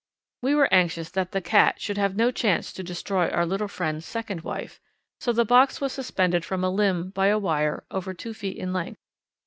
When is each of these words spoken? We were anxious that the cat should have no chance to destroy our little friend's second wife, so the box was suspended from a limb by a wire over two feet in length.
We 0.41 0.55
were 0.55 0.67
anxious 0.73 1.11
that 1.11 1.31
the 1.31 1.41
cat 1.41 1.79
should 1.79 1.99
have 1.99 2.15
no 2.15 2.31
chance 2.31 2.73
to 2.73 2.81
destroy 2.81 3.27
our 3.29 3.45
little 3.45 3.67
friend's 3.67 4.03
second 4.03 4.41
wife, 4.41 4.79
so 5.19 5.31
the 5.31 5.45
box 5.45 5.79
was 5.79 5.91
suspended 5.93 6.43
from 6.43 6.63
a 6.63 6.71
limb 6.71 7.11
by 7.11 7.27
a 7.27 7.37
wire 7.37 7.83
over 7.91 8.11
two 8.15 8.33
feet 8.33 8.57
in 8.57 8.73
length. 8.73 8.97